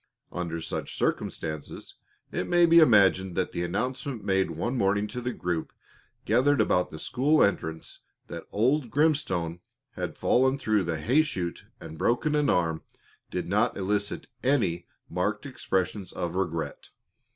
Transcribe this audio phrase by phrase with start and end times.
[0.31, 1.93] Under such circumstances,
[2.31, 5.73] it may be imagined that the announcement made one morning to the group
[6.25, 9.59] gathered about the school entrance that old Grimstone
[9.91, 12.81] had fallen through the hay shoot and broken an arm
[13.29, 16.89] did not elicit any marked expressions of regret.